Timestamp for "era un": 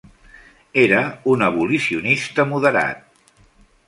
0.83-1.45